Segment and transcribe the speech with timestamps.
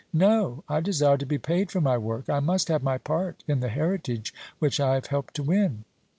[0.13, 2.27] No; I desire to be paid for my work.
[2.27, 5.83] I must have my part in the heritage which I have help to win."